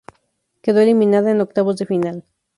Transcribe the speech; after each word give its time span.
Quedó 0.63 0.79
eliminada 0.79 1.29
en 1.29 1.41
octavos 1.41 1.77
de 1.77 1.85
final. 1.85 2.23